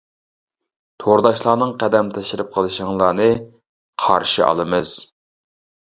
تورداشلارنىڭ 1.03 1.75
قەدەم 1.83 2.09
تەشرىپ 2.17 2.49
قىلىشىڭلارنى 2.57 3.29
قارشى 4.07 4.45
ئالىمىز! 4.49 4.99